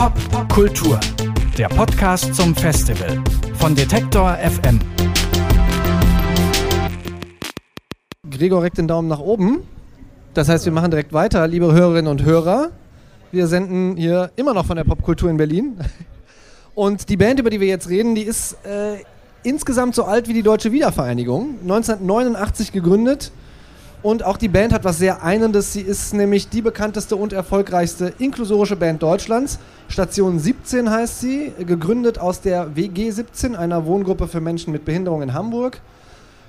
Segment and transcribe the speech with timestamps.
[0.00, 0.98] Popkultur,
[1.58, 3.22] der Podcast zum Festival
[3.58, 4.80] von Detektor FM.
[8.30, 9.58] Gregor reckt den Daumen nach oben.
[10.32, 12.70] Das heißt, wir machen direkt weiter, liebe Hörerinnen und Hörer.
[13.30, 15.76] Wir senden hier immer noch von der Popkultur in Berlin.
[16.74, 19.04] Und die Band, über die wir jetzt reden, die ist äh,
[19.42, 21.58] insgesamt so alt wie die Deutsche Wiedervereinigung.
[21.60, 23.32] 1989 gegründet.
[24.02, 25.74] Und auch die Band hat was sehr Einendes.
[25.74, 29.58] Sie ist nämlich die bekannteste und erfolgreichste inklusorische Band Deutschlands.
[29.88, 35.20] Station 17 heißt sie, gegründet aus der WG 17, einer Wohngruppe für Menschen mit Behinderung
[35.20, 35.82] in Hamburg.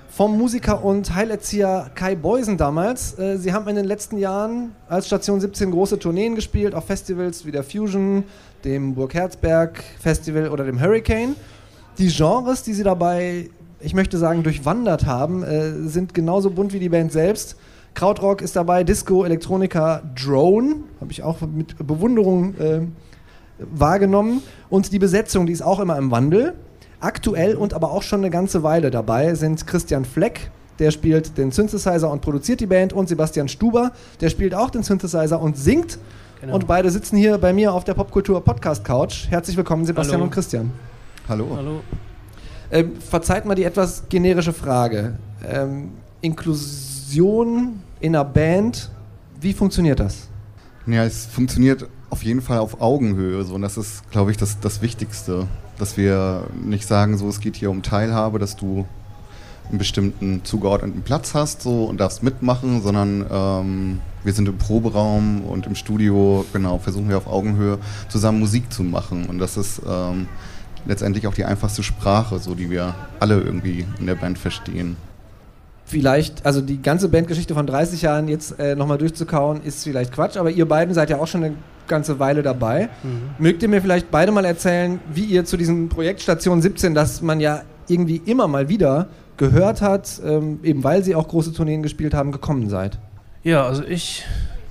[0.08, 3.18] Vom Musiker und Heilerzieher Kai Beusen damals.
[3.18, 7.44] Äh, sie haben in den letzten Jahren als Station 17 große Tourneen gespielt, auf Festivals
[7.44, 8.24] wie der Fusion,
[8.64, 11.34] dem Burg Herzberg Festival oder dem Hurricane.
[11.98, 13.50] Die Genres, die sie dabei,
[13.82, 17.56] ich möchte sagen, durchwandert haben, äh, sind genauso bunt wie die Band selbst.
[17.94, 22.80] Krautrock ist dabei, Disco, Elektronika, Drone, habe ich auch mit Bewunderung äh,
[23.58, 24.42] wahrgenommen.
[24.70, 26.54] Und die Besetzung, die ist auch immer im Wandel.
[27.00, 31.50] Aktuell und aber auch schon eine ganze Weile dabei sind Christian Fleck, der spielt den
[31.50, 35.98] Synthesizer und produziert die Band, und Sebastian Stuber, der spielt auch den Synthesizer und singt.
[36.40, 36.54] Genau.
[36.54, 39.28] Und beide sitzen hier bei mir auf der Popkultur Podcast Couch.
[39.28, 40.24] Herzlich willkommen, Sebastian Hallo.
[40.24, 40.72] und Christian.
[41.28, 41.46] Hallo.
[41.56, 41.80] Hallo.
[42.72, 45.18] Ähm, verzeiht mal die etwas generische Frage.
[45.46, 45.90] Ähm,
[46.22, 48.90] Inklusion in einer Band,
[49.40, 50.28] wie funktioniert das?
[50.86, 53.44] Ja, es funktioniert auf jeden Fall auf Augenhöhe.
[53.44, 55.46] So, und das ist, glaube ich, das, das Wichtigste.
[55.78, 58.86] Dass wir nicht sagen, so, es geht hier um Teilhabe, dass du
[59.68, 65.42] einen bestimmten zugeordneten Platz hast so, und darfst mitmachen, sondern ähm, wir sind im Proberaum
[65.42, 67.78] und im Studio, genau, versuchen wir auf Augenhöhe
[68.08, 69.26] zusammen Musik zu machen.
[69.26, 70.26] Und das ist ähm,
[70.86, 74.96] letztendlich auch die einfachste Sprache, so die wir alle irgendwie in der Band verstehen.
[75.84, 80.36] Vielleicht, also die ganze Bandgeschichte von 30 Jahren jetzt äh, nochmal durchzukauen, ist vielleicht Quatsch,
[80.36, 81.54] aber ihr beiden seid ja auch schon eine
[81.86, 82.88] ganze Weile dabei.
[83.02, 83.30] Mhm.
[83.38, 87.20] Mögt ihr mir vielleicht beide mal erzählen, wie ihr zu diesem Projekt Station 17, das
[87.20, 91.82] man ja irgendwie immer mal wieder gehört hat, ähm, eben weil sie auch große Tourneen
[91.82, 92.98] gespielt haben, gekommen seid?
[93.42, 94.24] Ja, also ich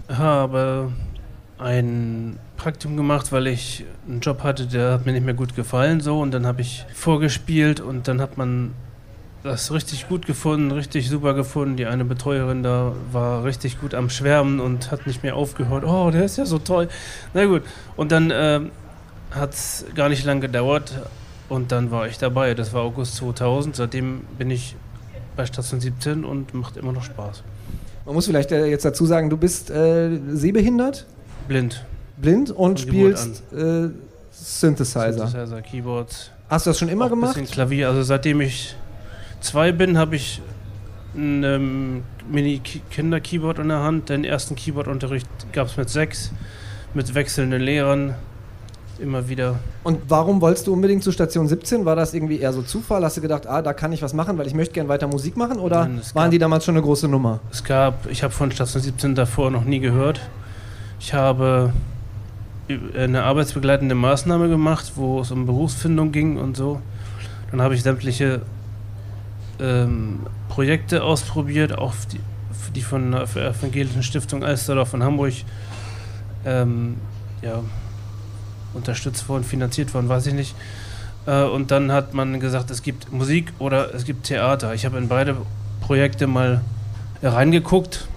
[0.08, 0.92] habe
[1.62, 6.02] ein Praktikum gemacht, weil ich einen Job hatte, der hat mir nicht mehr gut gefallen
[6.02, 8.74] so und dann habe ich vorgespielt und dann hat man
[9.44, 11.76] das richtig gut gefunden, richtig super gefunden.
[11.76, 15.84] Die eine Betreuerin da war richtig gut am Schwärmen und hat nicht mehr aufgehört.
[15.84, 16.90] Oh, der ist ja so toll.
[17.34, 17.64] Na gut.
[17.96, 18.72] Und dann ähm,
[19.32, 20.94] hat es gar nicht lang gedauert
[21.50, 22.54] und dann war ich dabei.
[22.54, 23.76] Das war August 2000.
[23.76, 24.76] Seitdem bin ich
[25.36, 27.44] bei Station 17 und macht immer noch Spaß.
[28.06, 31.06] Man muss vielleicht äh, jetzt dazu sagen, du bist äh, sehbehindert,
[31.48, 31.86] Blind.
[32.18, 33.90] blind und spielst äh,
[34.32, 35.28] Synthesizer.
[35.28, 36.32] Synthesizer, Keyboards.
[36.50, 37.34] Hast du das schon immer gemacht?
[37.36, 37.90] Bisschen Klavier.
[37.90, 38.76] Also seitdem ich
[39.40, 40.42] zwei bin, habe ich
[41.16, 44.10] ein ähm, Mini-Kinder-Keyboard in der Hand.
[44.10, 46.32] Den ersten Keyboard-Unterricht gab es mit sechs,
[46.94, 48.16] mit wechselnden Lehrern.
[49.00, 49.58] Immer wieder.
[49.84, 51.86] Und warum wolltest du unbedingt zu Station 17?
[51.86, 53.04] War das irgendwie eher so Zufall?
[53.04, 55.36] Hast du gedacht, ah, da kann ich was machen, weil ich möchte gerne weiter Musik
[55.36, 55.58] machen?
[55.60, 57.40] Oder Nein, waren gab- die damals schon eine große Nummer?
[57.52, 60.22] Es gab, ich habe von Station 17 davor noch nie gehört.
[61.04, 61.74] Ich habe
[62.96, 66.80] eine arbeitsbegleitende Maßnahme gemacht, wo es um Berufsfindung ging und so.
[67.50, 68.44] Dann habe ich sämtliche
[69.60, 72.20] ähm, Projekte ausprobiert, auch die,
[72.76, 75.34] die von der Evangelischen Stiftung Alsterdorf von Hamburg
[76.46, 76.98] ähm,
[77.42, 77.64] ja,
[78.76, 80.56] unterstützt worden, finanziert worden, weiß ich nicht.
[81.26, 84.76] Äh, und dann hat man gesagt, es gibt Musik oder es gibt Theater.
[84.76, 85.36] Ich habe in beide
[85.82, 86.62] Projekte mal
[87.24, 88.08] reingeguckt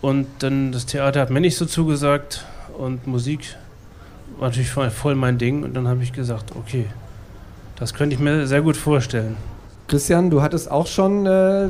[0.00, 2.44] und dann das Theater hat mir nicht so zugesagt
[2.78, 3.56] und Musik
[4.38, 6.86] war natürlich voll, mein Ding und dann habe ich gesagt, okay,
[7.76, 9.36] das könnte ich mir sehr gut vorstellen.
[9.86, 11.68] Christian, du hattest auch schon, äh,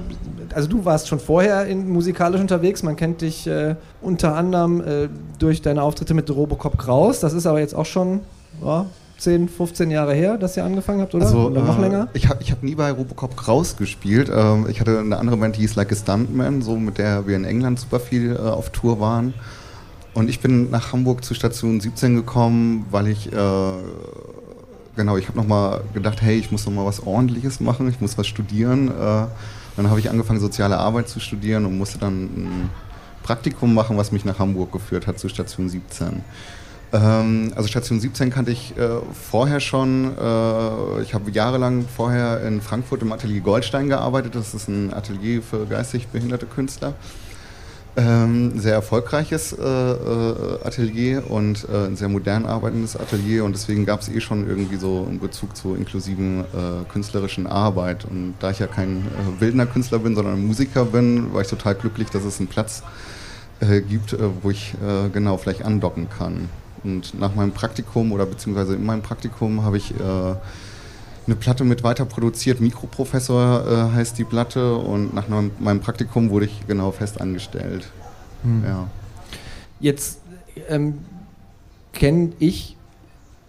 [0.54, 2.82] also du warst schon vorher in, musikalisch unterwegs.
[2.82, 5.08] Man kennt dich äh, unter anderem äh,
[5.38, 7.20] durch deine Auftritte mit Robocop Kraus.
[7.20, 8.20] Das ist aber jetzt auch schon
[8.62, 8.84] ja,
[9.20, 11.26] 10, 15 Jahre her, dass ihr angefangen habt, oder?
[11.26, 12.08] Also, oder noch äh, länger?
[12.14, 14.30] Ich habe ich hab nie bei Robocop Kraus gespielt.
[14.34, 17.36] Ähm, ich hatte eine andere Band, die hieß Like a Stuntman, so mit der wir
[17.36, 19.34] in England super viel äh, auf Tour waren.
[20.14, 23.72] Und ich bin nach Hamburg zu Station 17 gekommen, weil ich, äh,
[24.96, 28.26] genau, ich habe nochmal gedacht, hey, ich muss nochmal was Ordentliches machen, ich muss was
[28.26, 28.88] studieren.
[28.88, 29.26] Äh,
[29.76, 32.70] dann habe ich angefangen, soziale Arbeit zu studieren und musste dann ein
[33.22, 36.22] Praktikum machen, was mich nach Hamburg geführt hat, zu Station 17.
[36.92, 40.16] Ähm, also Station 17 kannte ich äh, vorher schon.
[40.16, 44.34] Äh, ich habe jahrelang vorher in Frankfurt im Atelier Goldstein gearbeitet.
[44.34, 46.94] Das ist ein Atelier für geistig behinderte Künstler.
[47.96, 53.84] Ähm, sehr erfolgreiches äh, äh, Atelier und äh, ein sehr modern arbeitendes Atelier und deswegen
[53.84, 56.44] gab es eh schon irgendwie so einen Bezug zur inklusiven äh,
[56.88, 58.04] künstlerischen Arbeit.
[58.04, 59.06] Und da ich ja kein
[59.40, 62.82] bildender Künstler bin, sondern Musiker bin, war ich total glücklich, dass es einen Platz
[63.90, 64.74] gibt, wo ich
[65.12, 66.48] genau vielleicht andocken kann.
[66.82, 70.34] Und nach meinem Praktikum oder beziehungsweise in meinem Praktikum habe ich äh,
[71.26, 72.60] eine Platte mit weiter produziert.
[72.60, 77.88] Mikroprofessor äh, heißt die Platte und nach meinem Praktikum wurde ich genau fest angestellt.
[78.42, 78.64] Hm.
[78.64, 78.88] Ja.
[79.80, 80.20] Jetzt
[80.68, 80.98] ähm,
[81.92, 82.76] kenne ich,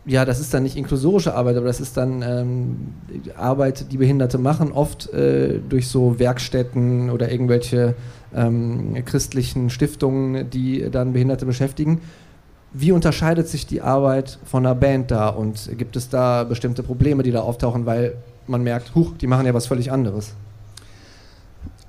[0.05, 2.77] ja, das ist dann nicht inklusorische Arbeit, aber das ist dann ähm,
[3.37, 7.95] Arbeit, die Behinderte machen, oft äh, durch so Werkstätten oder irgendwelche
[8.33, 12.01] ähm, christlichen Stiftungen, die dann Behinderte beschäftigen.
[12.73, 17.21] Wie unterscheidet sich die Arbeit von einer Band da und gibt es da bestimmte Probleme,
[17.23, 18.15] die da auftauchen, weil
[18.47, 20.33] man merkt, huch, die machen ja was völlig anderes?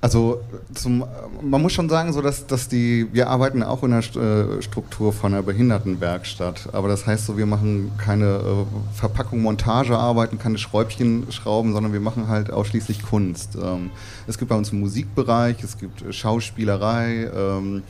[0.03, 0.41] Also
[0.73, 1.05] zum,
[1.41, 5.13] man muss schon sagen, so dass, dass die, wir arbeiten auch in der äh, Struktur
[5.13, 11.31] von einer Behindertenwerkstatt, aber das heißt so, wir machen keine äh, Verpackung, Montagearbeiten, keine Schräubchen
[11.31, 13.55] schrauben, sondern wir machen halt ausschließlich Kunst.
[13.55, 13.91] Ähm,
[14.27, 17.83] es gibt bei uns einen Musikbereich, es gibt Schauspielerei, ähm,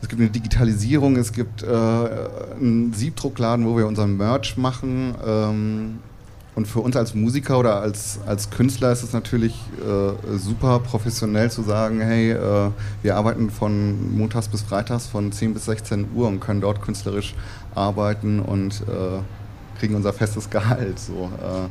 [0.00, 5.14] es gibt eine Digitalisierung, es gibt äh, einen Siebdruckladen, wo wir unseren Merch machen.
[5.26, 5.98] Ähm,
[6.54, 11.52] und für uns als Musiker oder als, als Künstler ist es natürlich äh, super professionell
[11.52, 12.70] zu sagen, hey, äh,
[13.02, 17.34] wir arbeiten von montags bis freitags von 10 bis 16 Uhr und können dort künstlerisch
[17.76, 20.98] arbeiten und äh, kriegen unser festes Gehalt.
[20.98, 21.68] So, äh,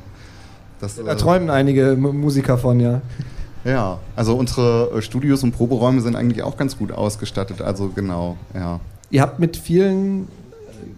[0.79, 3.01] das, da träumen einige Musiker von, ja.
[3.63, 7.61] Ja, also unsere äh, Studios und Proberäume sind eigentlich auch ganz gut ausgestattet.
[7.61, 8.79] Also genau, ja.
[9.09, 10.27] Ihr habt mit vielen äh,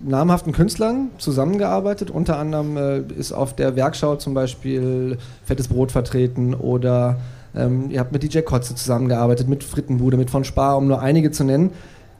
[0.02, 2.12] namhaften Künstlern zusammengearbeitet.
[2.12, 7.18] Unter anderem äh, ist auf der Werkschau zum Beispiel Fettes Brot vertreten oder
[7.56, 11.32] ähm, ihr habt mit DJ Kotze zusammengearbeitet, mit Frittenbude, mit von Spar, um nur einige
[11.32, 11.72] zu nennen.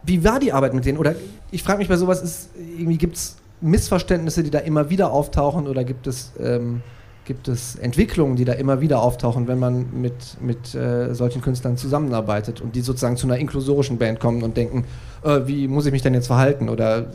[0.04, 0.98] Wie war die Arbeit mit denen?
[0.98, 1.16] Oder
[1.52, 5.68] ich frage mich bei sowas, ist, irgendwie gibt es Missverständnisse, die da immer wieder auftauchen
[5.68, 6.82] oder gibt es ähm,
[7.30, 11.78] gibt es Entwicklungen, die da immer wieder auftauchen, wenn man mit, mit äh, solchen Künstlern
[11.78, 14.86] zusammenarbeitet und die sozusagen zu einer inklusorischen Band kommen und denken,
[15.24, 17.06] äh, wie muss ich mich denn jetzt verhalten oder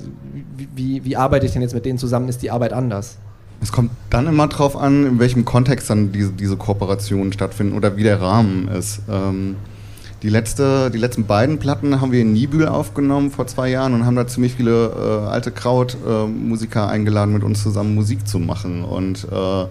[0.57, 3.19] wie, wie, wie, arbeite ich denn jetzt mit denen zusammen, ist die Arbeit anders?
[3.61, 7.97] Es kommt dann immer darauf an, in welchem Kontext dann diese, diese Kooperationen stattfinden oder
[7.97, 9.01] wie der Rahmen ist.
[9.11, 9.57] Ähm,
[10.23, 14.07] die, letzte, die letzten beiden Platten haben wir in Nibül aufgenommen vor zwei Jahren und
[14.07, 14.93] haben da ziemlich viele
[15.27, 18.85] äh, alte Kraut-Musiker eingeladen, mit uns zusammen Musik zu machen.
[18.85, 19.65] Und äh,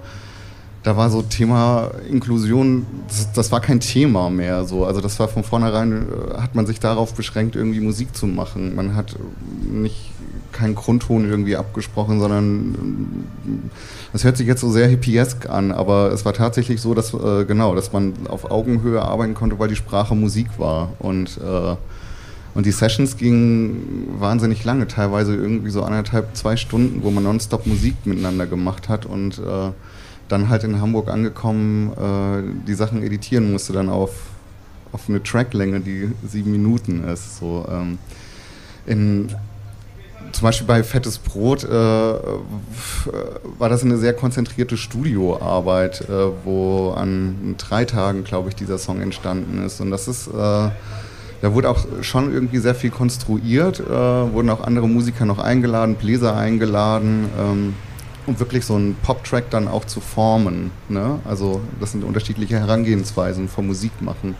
[0.83, 4.65] da war so Thema Inklusion, das, das, war kein Thema mehr.
[4.65, 4.85] So.
[4.85, 8.75] Also das war von vornherein, äh, hat man sich darauf beschränkt, irgendwie Musik zu machen.
[8.75, 9.15] Man hat
[9.71, 10.11] nicht
[10.51, 13.69] keinen Grundton irgendwie abgesprochen, sondern äh,
[14.11, 17.45] das hört sich jetzt so sehr hippiesk an, aber es war tatsächlich so, dass äh,
[17.45, 20.93] genau, dass man auf Augenhöhe arbeiten konnte, weil die Sprache Musik war.
[20.99, 21.75] Und äh,
[22.55, 27.65] und die Sessions gingen wahnsinnig lange, teilweise irgendwie so anderthalb, zwei Stunden, wo man nonstop
[27.65, 29.71] Musik miteinander gemacht hat und äh,
[30.27, 34.11] dann halt in Hamburg angekommen, äh, die Sachen editieren musste, dann auf,
[34.91, 37.37] auf eine Tracklänge, die sieben Minuten ist.
[37.37, 37.97] So, ähm,
[38.85, 39.29] in,
[40.31, 47.55] zum Beispiel bei Fettes Brot äh, war das eine sehr konzentrierte Studioarbeit, äh, wo an
[47.57, 49.79] drei Tagen, glaube ich, dieser Song entstanden ist.
[49.79, 54.61] Und das ist, äh, da wurde auch schon irgendwie sehr viel konstruiert, äh, wurden auch
[54.61, 57.29] andere Musiker noch eingeladen, Bläser eingeladen.
[57.39, 57.73] Ähm,
[58.25, 60.71] um wirklich so einen Pop-Track dann auch zu formen.
[60.89, 61.19] Ne?
[61.25, 64.35] Also das sind unterschiedliche Herangehensweisen vom Musikmachen.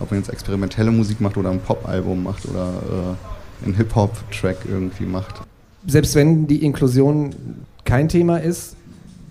[0.00, 2.68] Ob man jetzt experimentelle Musik macht oder ein Pop-Album macht oder
[3.62, 5.42] äh, einen Hip-Hop-Track irgendwie macht.
[5.86, 7.34] Selbst wenn die Inklusion
[7.84, 8.76] kein Thema ist,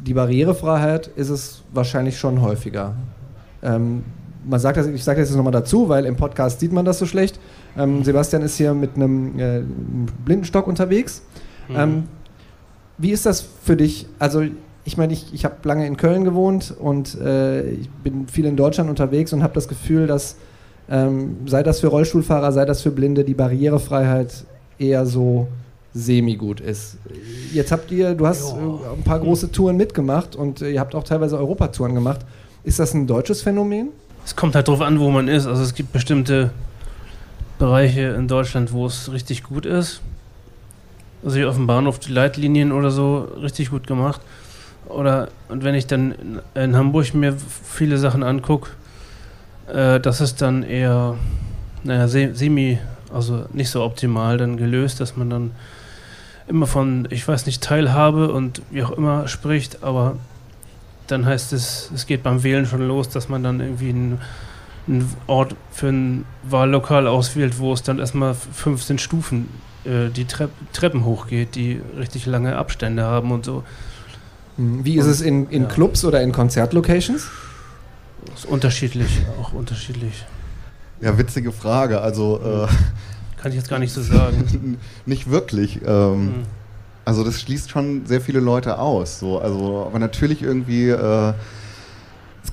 [0.05, 2.93] die Barrierefreiheit ist es wahrscheinlich schon häufiger.
[3.61, 4.03] Ähm,
[4.45, 6.99] man sagt das, ich sage das jetzt nochmal dazu, weil im Podcast sieht man das
[6.99, 7.39] so schlecht.
[7.77, 9.61] Ähm, Sebastian ist hier mit einem äh,
[10.25, 11.23] Blindenstock unterwegs.
[11.69, 11.75] Mhm.
[11.75, 12.03] Ähm,
[12.97, 14.07] wie ist das für dich?
[14.19, 14.43] Also
[14.85, 18.55] ich meine, ich, ich habe lange in Köln gewohnt und äh, ich bin viel in
[18.55, 20.35] Deutschland unterwegs und habe das Gefühl, dass
[20.89, 24.43] ähm, sei das für Rollstuhlfahrer, sei das für Blinde, die Barrierefreiheit
[24.77, 25.47] eher so
[25.93, 26.97] semi-gut ist.
[27.53, 30.95] Jetzt habt ihr, du hast äh, ein paar große Touren mitgemacht und äh, ihr habt
[30.95, 32.21] auch teilweise Europatouren gemacht.
[32.63, 33.89] Ist das ein deutsches Phänomen?
[34.25, 35.45] Es kommt halt darauf an, wo man ist.
[35.45, 36.51] Also es gibt bestimmte
[37.59, 40.01] Bereiche in Deutschland, wo es richtig gut ist
[41.23, 44.21] also hier auf dem Bahnhof die Leitlinien oder so richtig gut gemacht.
[44.87, 48.71] Oder und wenn ich dann in, Hamburg mir viele Sachen angucke,
[49.67, 51.15] äh, das ist dann eher,
[51.83, 52.79] naja, semi,
[53.13, 55.51] also nicht so optimal dann gelöst, dass man dann
[56.47, 60.17] immer von, ich weiß nicht, Teilhabe und wie auch immer spricht, aber
[61.07, 64.19] dann heißt es, es geht beim Wählen schon los, dass man dann irgendwie einen,
[64.87, 69.47] einen Ort für ein Wahllokal auswählt, wo es dann erstmal 15 Stufen
[69.85, 73.63] äh, die Trepp, Treppen hochgeht, die richtig lange Abstände haben und so.
[74.57, 75.67] Hm, wie ist und, es in, in ja.
[75.67, 77.27] Clubs oder in Konzertlocations?
[78.35, 80.25] Ist unterschiedlich, auch unterschiedlich.
[81.01, 82.01] Ja, witzige Frage.
[82.01, 82.67] Also äh,
[83.41, 84.77] kann ich jetzt gar nicht so sagen.
[85.05, 85.81] nicht wirklich.
[85.85, 86.33] Ähm, mhm.
[87.05, 89.19] Also das schließt schon sehr viele Leute aus.
[89.19, 89.39] So.
[89.39, 91.33] Also, aber natürlich irgendwie, äh,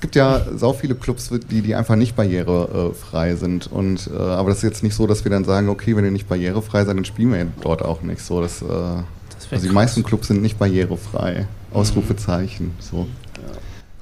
[0.01, 3.71] es gibt ja sau viele Clubs, die, die einfach nicht barrierefrei sind.
[3.71, 6.09] Und, äh, aber das ist jetzt nicht so, dass wir dann sagen, okay, wenn ihr
[6.09, 8.19] nicht barrierefrei seid, dann spielen wir dort auch nicht.
[8.19, 9.05] So, das, äh, das
[9.51, 11.45] also die meisten Clubs sind nicht barrierefrei.
[11.71, 12.71] Ausrufezeichen.
[12.79, 13.05] So.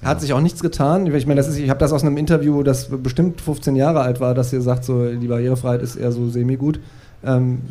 [0.01, 1.13] Hat sich auch nichts getan.
[1.13, 4.21] Ich meine, das ist, ich habe das aus einem Interview, das bestimmt 15 Jahre alt
[4.21, 6.79] war, dass ihr sagt, so die Barrierefreiheit ist eher so semi-gut.
[7.25, 7.63] Ähm,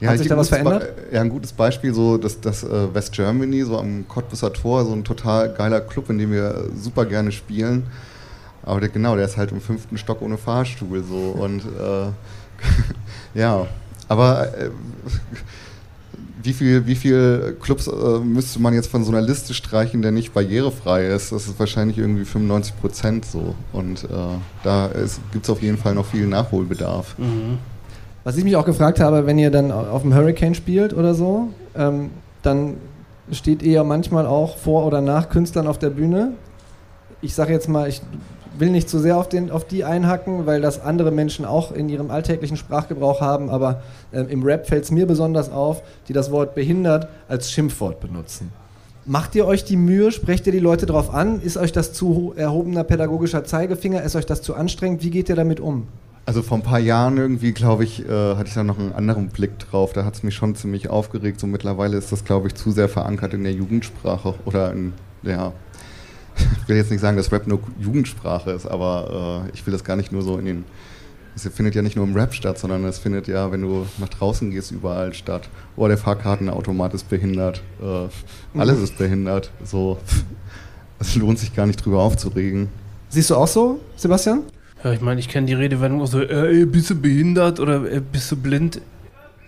[0.00, 0.96] ja, Hat sich da was verändert?
[0.96, 4.84] Be ja, ein gutes Beispiel, so das, das uh, West Germany, so am Cottbusser Tor,
[4.84, 7.84] so ein total geiler Club, in dem wir super gerne spielen.
[8.62, 12.10] Aber der, genau, der ist halt im fünften Stock ohne Fahrstuhl so und äh,
[13.38, 13.66] ja,
[14.08, 14.70] aber äh,
[16.42, 20.12] wie viel, wie viel Clubs äh, müsste man jetzt von so einer Liste streichen, der
[20.12, 21.32] nicht barrierefrei ist?
[21.32, 23.54] Das ist wahrscheinlich irgendwie 95 Prozent so.
[23.72, 24.08] Und äh,
[24.62, 24.90] da
[25.32, 27.18] gibt es auf jeden Fall noch viel Nachholbedarf.
[27.18, 27.58] Mhm.
[28.28, 31.48] Was ich mich auch gefragt habe, wenn ihr dann auf dem Hurricane spielt oder so,
[31.74, 32.10] ähm,
[32.42, 32.74] dann
[33.32, 36.32] steht ihr ja manchmal auch vor oder nach Künstlern auf der Bühne.
[37.22, 38.02] Ich sage jetzt mal, ich
[38.58, 41.88] will nicht zu sehr auf, den, auf die einhacken, weil das andere Menschen auch in
[41.88, 43.80] ihrem alltäglichen Sprachgebrauch haben, aber
[44.12, 48.52] äh, im Rap fällt es mir besonders auf, die das Wort behindert als Schimpfwort benutzen.
[49.06, 51.40] Macht ihr euch die Mühe, sprecht ihr die Leute darauf an?
[51.40, 54.02] Ist euch das zu erhobener pädagogischer Zeigefinger?
[54.02, 55.02] Ist euch das zu anstrengend?
[55.02, 55.88] Wie geht ihr damit um?
[56.28, 59.28] Also vor ein paar Jahren irgendwie, glaube ich, äh, hatte ich da noch einen anderen
[59.28, 59.94] Blick drauf.
[59.94, 61.40] Da hat es mich schon ziemlich aufgeregt.
[61.40, 64.92] So mittlerweile ist das, glaube ich, zu sehr verankert in der Jugendsprache oder in,
[65.22, 65.54] ja,
[66.36, 69.84] ich will jetzt nicht sagen, dass Rap nur Jugendsprache ist, aber äh, ich will das
[69.84, 70.64] gar nicht nur so in den.
[71.34, 74.10] Es findet ja nicht nur im Rap statt, sondern es findet ja, wenn du nach
[74.10, 75.48] draußen gehst, überall statt.
[75.76, 77.62] Oh, der Fahrkartenautomat ist behindert.
[77.80, 79.50] Äh, alles ist behindert.
[79.64, 79.96] So,
[80.98, 82.68] es lohnt sich gar nicht drüber aufzuregen.
[83.08, 84.42] Siehst du auch so, Sebastian?
[84.84, 88.00] Ja, ich meine, ich kenne die Redewendung auch so, äh, bist du behindert oder äh,
[88.00, 88.80] bist du blind?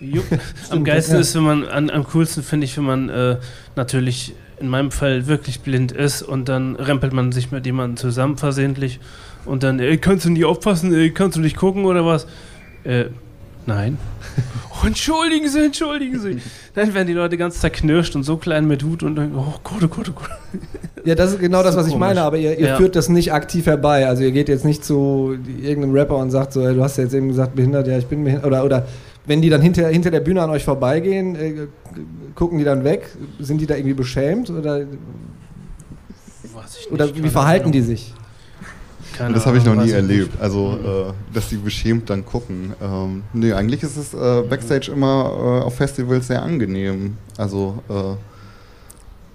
[0.00, 0.24] Jupp.
[0.70, 1.20] Am geilsten ja.
[1.20, 3.36] ist, wenn man, an, am coolsten finde ich, wenn man äh,
[3.76, 8.36] natürlich in meinem Fall wirklich blind ist und dann rempelt man sich mit jemandem zusammen
[8.36, 9.00] versehentlich
[9.44, 12.26] und dann, ey, kannst du nicht aufpassen, ey, kannst du nicht gucken oder was?
[12.84, 13.06] Äh,
[13.66, 13.98] nein.
[14.70, 16.38] oh, entschuldigen Sie, entschuldigen Sie.
[16.74, 19.82] Dann werden die Leute ganz zerknirscht und so klein mit Hut und dann, oh Gott,
[19.82, 20.30] oh Gott, oh Gott.
[21.02, 22.76] Ja, das ist genau das, was ich meine, aber ihr, ihr ja.
[22.76, 24.06] führt das nicht aktiv herbei.
[24.06, 27.14] Also ihr geht jetzt nicht zu irgendeinem Rapper und sagt so, du hast ja jetzt
[27.14, 28.86] eben gesagt, behindert, ja, ich bin behindert, oder, oder
[29.24, 31.54] wenn die dann hinter, hinter der Bühne an euch vorbeigehen, äh,
[32.34, 33.08] gucken die dann weg?
[33.38, 34.50] Sind die da irgendwie beschämt?
[34.50, 34.82] Oder,
[36.90, 38.12] oder wie verhalten die sich?
[39.20, 40.40] Keine das habe ich noch nie erlebt.
[40.40, 42.72] Also, äh, dass die beschämt dann gucken.
[42.82, 47.18] Ähm, nee, eigentlich ist es äh, Backstage immer äh, auf Festivals sehr angenehm.
[47.36, 48.16] Also, äh,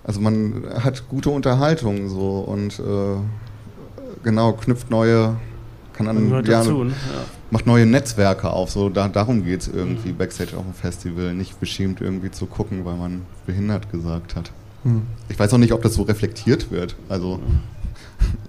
[0.04, 5.36] also man hat gute Unterhaltung so und äh, genau, knüpft neue,
[5.94, 6.92] kann an, ja, dazu, ne?
[6.92, 8.72] ja macht neue Netzwerke auf.
[8.72, 10.18] So, da, darum geht es irgendwie mhm.
[10.18, 11.34] Backstage auf dem Festival.
[11.34, 14.52] Nicht beschämt irgendwie zu gucken, weil man behindert gesagt hat.
[14.84, 15.04] Mhm.
[15.30, 16.96] Ich weiß auch nicht, ob das so reflektiert wird.
[17.08, 17.40] Also,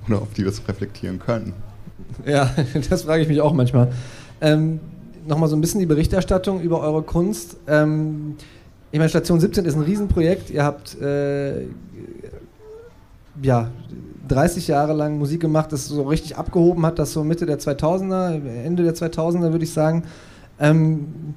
[0.08, 1.54] oder ob die das reflektieren können.
[2.26, 2.50] Ja,
[2.90, 3.92] das frage ich mich auch manchmal.
[4.40, 4.80] Ähm,
[5.26, 7.56] Nochmal so ein bisschen die Berichterstattung über eure Kunst.
[7.66, 8.36] Ähm,
[8.92, 10.50] ich meine, Station 17 ist ein Riesenprojekt.
[10.50, 11.62] Ihr habt äh,
[13.42, 13.70] ja,
[14.28, 18.40] 30 Jahre lang Musik gemacht, das so richtig abgehoben hat, das so Mitte der 2000er,
[18.64, 20.04] Ende der 2000er würde ich sagen.
[20.60, 21.34] Ähm,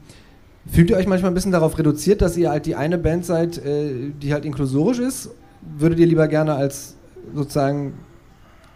[0.72, 3.58] fühlt ihr euch manchmal ein bisschen darauf reduziert, dass ihr halt die eine Band seid,
[3.58, 5.32] äh, die halt inklusorisch ist?
[5.78, 6.96] Würdet ihr lieber gerne als
[7.34, 7.94] sozusagen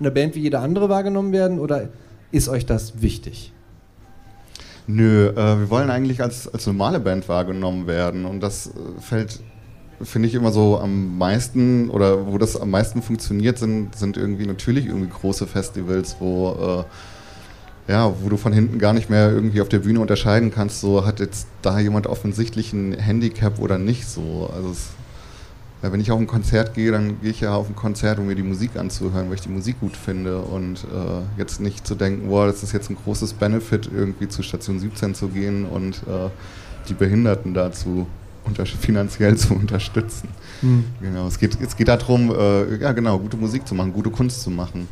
[0.04, 1.90] eine Band wie jede andere wahrgenommen werden oder
[2.32, 3.54] ist euch das wichtig?
[4.86, 9.40] Nö, äh, wir wollen eigentlich als, als normale Band wahrgenommen werden und das äh, fällt
[10.02, 14.46] finde ich immer so am meisten oder wo das am meisten funktioniert, sind, sind irgendwie
[14.46, 16.86] natürlich irgendwie große Festivals, wo
[17.88, 20.80] äh, ja, wo du von hinten gar nicht mehr irgendwie auf der Bühne unterscheiden kannst,
[20.80, 24.50] so hat jetzt da jemand offensichtlich ein Handicap oder nicht so.
[24.56, 24.90] Also es,
[25.84, 28.28] ja, wenn ich auf ein Konzert gehe, dann gehe ich ja auf ein Konzert, um
[28.28, 31.96] mir die Musik anzuhören, weil ich die Musik gut finde und äh, jetzt nicht zu
[31.96, 35.98] denken, wow, das ist jetzt ein großes Benefit, irgendwie zu Station 17 zu gehen und
[36.08, 36.30] äh,
[36.88, 38.08] die Behinderten dazu
[38.80, 40.30] finanziell zu unterstützen.
[40.62, 40.86] Mhm.
[41.02, 44.42] Genau, es geht, es geht darum, äh, ja genau, gute Musik zu machen, gute Kunst
[44.42, 44.88] zu machen.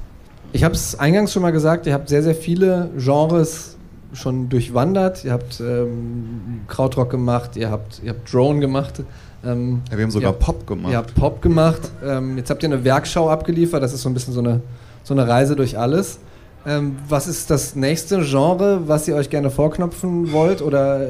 [0.52, 3.78] Ich habe es eingangs schon mal gesagt, ihr habt sehr, sehr viele Genres
[4.14, 5.24] schon durchwandert.
[5.24, 9.04] Ihr habt ähm, Krautrock gemacht, ihr habt, ihr habt Drone gemacht.
[9.44, 10.92] Ähm, ja, wir haben sogar ihr, Pop gemacht.
[10.92, 11.92] Ihr habt Pop gemacht.
[12.04, 13.82] Ähm, jetzt habt ihr eine Werkschau abgeliefert.
[13.82, 14.62] Das ist so ein bisschen so eine,
[15.04, 16.20] so eine Reise durch alles.
[16.66, 20.62] Ähm, was ist das nächste Genre, was ihr euch gerne vorknopfen wollt?
[20.62, 21.08] Oder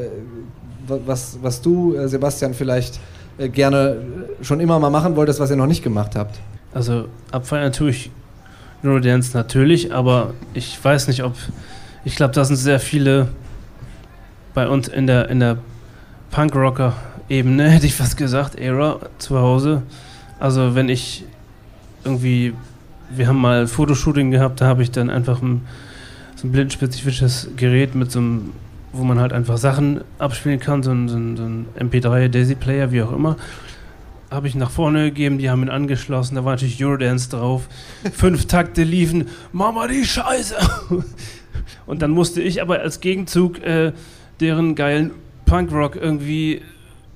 [0.88, 3.00] was, was du, äh, Sebastian, vielleicht
[3.38, 3.98] äh, gerne
[4.42, 6.40] schon immer mal machen wolltest, was ihr noch nicht gemacht habt?
[6.74, 8.12] Also abfeiern tue ich
[8.84, 11.34] Eurodance natürlich, aber ich weiß nicht, ob.
[12.04, 13.28] Ich glaube, da sind sehr viele
[14.56, 15.60] bei uns in der, in der
[16.32, 16.96] Punk-Rocker
[17.30, 19.84] Ebene, hätte ich fast gesagt, Era zu Hause.
[20.40, 21.24] Also wenn ich
[22.04, 22.54] irgendwie,
[23.12, 25.62] wir haben mal Fotoshooting gehabt, da habe ich dann einfach ein,
[26.36, 28.54] so ein blindenspezifisches Gerät mit so einem,
[28.94, 32.56] wo man halt einfach Sachen abspielen kann, so ein, so ein, so ein MP3 Daisy
[32.56, 33.38] Player, wie auch immer.
[34.32, 37.68] Habe ich nach vorne gegeben, die haben ihn angeschlossen, da war natürlich Eurodance drauf.
[38.12, 40.56] Fünf Takte liefen, Mama die Scheiße!
[41.86, 43.94] Und dann musste ich aber als Gegenzug äh,
[44.40, 45.12] deren geilen
[45.46, 46.62] Punkrock irgendwie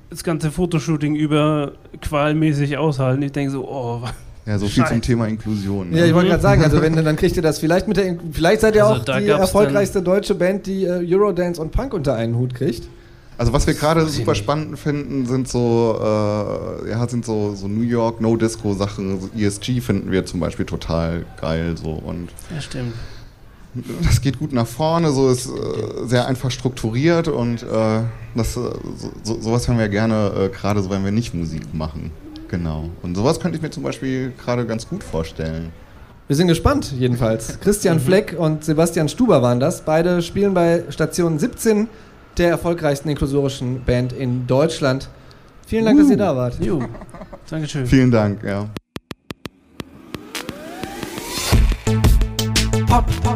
[0.09, 3.21] das ganze Fotoshooting über qualmäßig aushalten.
[3.23, 4.01] Ich denke so, oh,
[4.45, 4.93] Ja, so viel Scheiße.
[4.93, 5.91] zum Thema Inklusion.
[5.91, 6.07] Ja, ne?
[6.07, 8.75] ich wollte gerade sagen, also wenn dann kriegt ihr das vielleicht mit der, vielleicht seid
[8.75, 12.53] ihr Also auch die erfolgreichste deutsche Band, die äh, Eurodance und Punk unter einen Hut
[12.53, 12.87] kriegt.
[13.37, 14.43] Also was wir gerade super nicht.
[14.43, 19.19] spannend finden, sind so, äh, ja, sind so, so New York No Disco Sachen.
[19.19, 22.93] So ESG finden wir zum Beispiel total geil so und ja stimmt.
[24.03, 28.01] Das geht gut nach vorne, so ist äh, sehr einfach strukturiert und äh,
[28.36, 28.62] das, äh,
[28.96, 32.12] so, so, sowas hören wir gerne, äh, gerade so, wenn wir nicht Musik machen.
[32.48, 32.89] Genau.
[33.01, 35.72] Und sowas könnte ich mir zum Beispiel gerade ganz gut vorstellen.
[36.27, 37.60] Wir sind gespannt, jedenfalls.
[37.60, 39.82] Christian Fleck und Sebastian Stuber waren das.
[39.82, 41.88] Beide spielen bei Station 17
[42.38, 45.10] der erfolgreichsten inklusorischen Band in Deutschland.
[45.67, 46.60] Vielen Dank, dass ihr da wart.
[46.60, 46.82] Jo,
[47.50, 47.86] Dankeschön.
[47.86, 48.70] Vielen Dank, ja.
[52.88, 53.05] Pop